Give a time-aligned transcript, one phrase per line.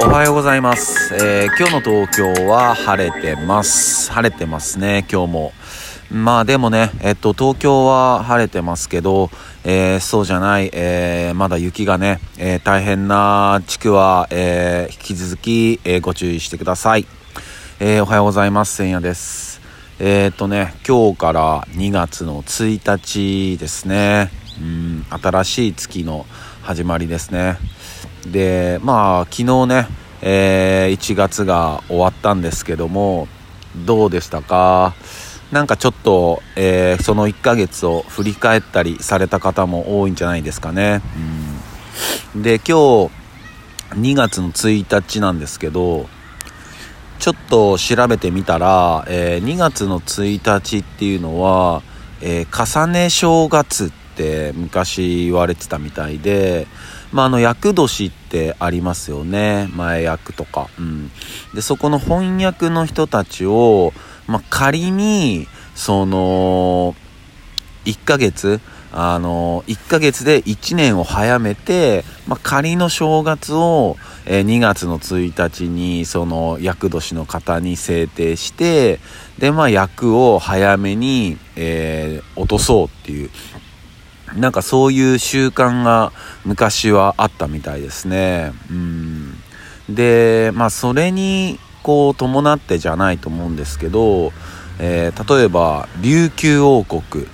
[0.00, 4.12] おはようございます、えー今日の東京は晴れてます。
[4.12, 5.52] 晴れてますね今日も。
[6.10, 9.28] まあでもねえっと東京は晴れてますけど、
[9.64, 17.06] えーそうじゃない、えーまだ雪がね、えー大変な地区は、え引き続き、えご注意してください、
[17.80, 19.60] えおはようございます千夜です。
[19.98, 24.30] えっとね今日から2月の1日ですね。
[24.60, 26.24] うん新しい月の
[26.62, 27.58] 始まりですね。
[28.26, 29.88] でまあ昨日ね、
[30.22, 33.28] えー1月が終わったんですけども
[33.86, 34.94] どうでしたか？
[35.52, 41.00] なんかちょっと、えーその1ヶ月を振り返ったりされた方も多いんじゃないですかね、
[42.34, 42.72] うん、で今日
[43.94, 46.06] 2月の1日なんですけど
[47.18, 51.82] ちょっと調べてみたら、えー2月の1日っていうのは、
[52.20, 56.66] えー重ね正月って昔言われてたみたいで、
[57.12, 59.68] まあ、あの、厄年ってありますよね。
[59.74, 60.68] 前役とか。
[60.78, 61.10] うん。
[61.54, 63.92] で、そこの翻訳の人たちを、
[64.26, 66.94] まあ、仮に、その、
[67.84, 68.60] 1ヶ月、
[68.92, 79.00] あの、1ヶ月で1年を早めて、まあ、仮の正月を、えー2月の1日に、その、厄年の方に制定して、
[79.38, 83.30] で、まあ、役を早めに、えー落とそうっていう、
[84.36, 86.12] なんかそういう習慣が
[86.44, 88.52] 昔はあったみたいですね。
[88.70, 89.34] うん。
[89.88, 94.32] で、まあそれにこう伴ってじゃないと思うんですけど、
[94.78, 97.26] えー例えば琉球王国、う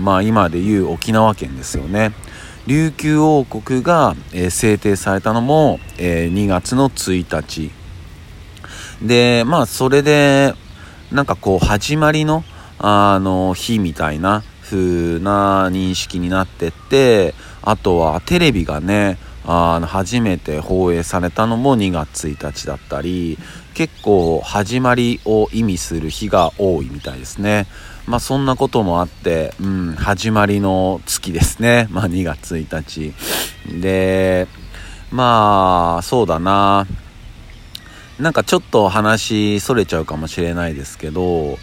[0.00, 2.12] ん、まあ今でいう沖縄県ですよね。
[2.66, 7.70] 琉球王国が、えー制定されたのも、えー2月の1日。
[9.02, 10.54] で、まあそれで、
[11.12, 12.44] なんかこう始まりの、
[12.78, 14.42] あの、日みたいな
[14.74, 23.38] 風な認識になってって、あとはテレビがね、あの、初めて放映されたのも2月1日だったり、
[23.74, 27.66] 結構始まりを意味する日が多いみたいですね。
[28.06, 31.86] まあそんなこともあって、うん、始まりの月ですね。
[31.90, 33.14] まあ2月1日。
[33.80, 34.48] で、
[35.10, 36.86] まあ、そうだな。
[38.18, 41.58] なんかちょっと話それちゃうかもしれないですけど、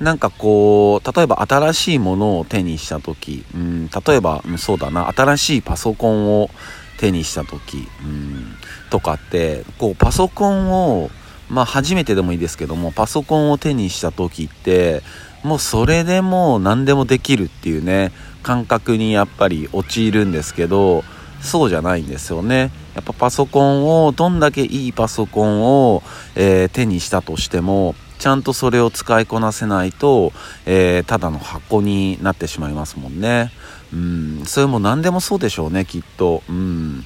[0.00, 6.50] なんかこう、例えば新しいものを手にした時、うん、例えば、そうだな、新しいパソコンを
[6.98, 8.56] 手にした時、うん、
[8.90, 11.10] とかって、こう、パソコンを、
[11.48, 15.02] まあ初めてでもいいですけども、パソコンを手にした時って、
[15.44, 18.12] もうそれでも何でもできるっていうね、
[18.42, 21.04] 感覚にやっぱり陥るんですけど、
[21.44, 22.70] そうじゃないんですよね。
[22.94, 26.02] やっぱパソコンを、どんだけいいパソコンを、
[26.34, 30.32] えー手にしたとしても、ちゃんとそれを使いこなせないと、
[30.66, 33.52] えーただの箱になってしまいますもんね。
[33.92, 36.42] うん、それも何でもそうでしょうね、きっと。
[36.48, 37.04] うん。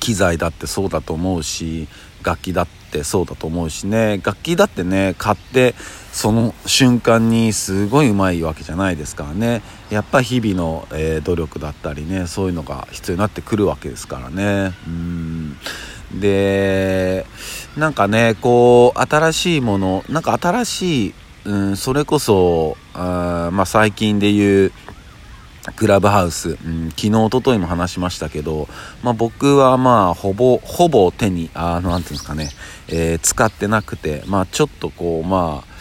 [0.00, 1.88] 機材だってそうだと思うし
[2.22, 4.20] 楽器だってそうだと思うしね。
[4.24, 5.74] 楽器だってね買って
[6.12, 9.62] その瞬間にすごいうまいわけじゃないですからね。
[9.90, 14.72] やっぱ日々の、えー努力だったりねそういうのが必要になってくるわけですからね。
[14.86, 15.56] うん。
[16.20, 17.26] で
[17.76, 21.14] なんかねこう新しいものなんか新しい、
[21.44, 24.72] うん、それこそあまあ最近で言う
[25.74, 28.68] クラブハウス、うん、昨日、一昨日も話しましたけど、
[29.02, 32.50] まあ僕はまあほぼ、ほぼ手に、あの、なんていうんですかね、
[32.88, 35.74] えー使ってなくて、まあちょっとこう、まあ、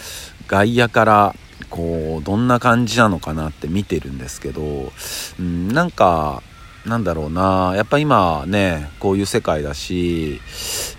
[0.47, 1.35] 外野から、
[1.69, 4.91] こう、どんな感じなのかなって見てるんですけど、
[5.39, 6.41] うん、なんか、
[6.85, 10.41] なんだろうな、やっぱ今ね、こういう世界だし、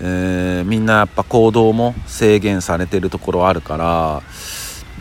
[0.01, 4.23] えーみんなやっぱ行動も制限されてるところあるから、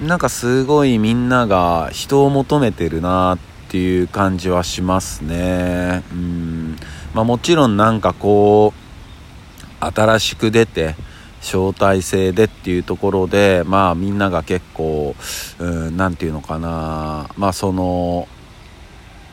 [0.06, 6.03] なんかすごいみんなが人を求めてるなってっていう感じはしますね。
[6.12, 6.76] うん。
[7.14, 10.96] まあもちろんなんかこう、新しく出て、
[11.42, 15.16] 招待制でっていうところで、まあみんなが結構、
[15.59, 18.28] うん、なんていうのかな、まあその、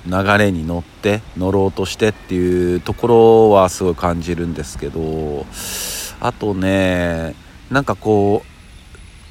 [0.07, 5.47] 流れに乗って乗ろうとしてっていうところはすごい感じるんですけど
[6.21, 7.37] あとね
[7.71, 8.43] なんかこ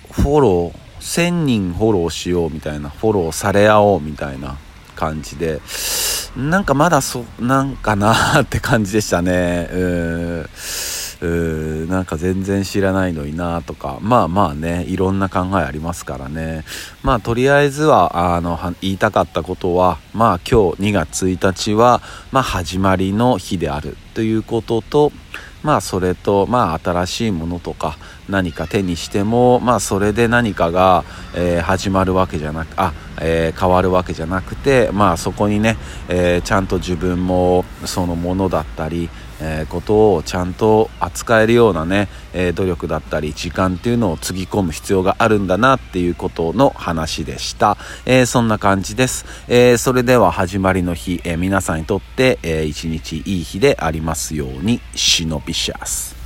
[0.10, 4.58] うフォロー1000人フォローしようみたいなフォローされ合おうみたいな
[5.02, 5.60] 感じで
[6.38, 9.68] なんかまだそなんかなって感じでしたね。
[9.72, 13.98] うーんなんか全然知らないのになとか。
[14.02, 16.64] まあまあねいろんな考えありますからね。
[17.04, 22.02] まあとりあえずはあの言いたかったことはまあ今日2月1日は
[22.32, 23.98] まあ始まりの日である。
[24.14, 25.12] ということと
[25.64, 27.98] まあそれとまあ新しいものとか
[28.30, 31.04] 何か手にしても、まあ、それで何かが、
[31.36, 35.78] えー、始まるわけじゃなくあ、えー、変わるわけじゃなくて、まあ、そこにね、
[36.10, 39.10] えー、ちゃんと自分もそのものだったり、
[39.44, 56.21] えことをちゃんと扱えるようなね、え努力だったり時間っていうのをつぎ込む必要があるんだなっていうことの話でした、えそんな感じです、えそれでは始まりの日、え皆さんにとって、えー、一日いい日でありますようにシノビシャス。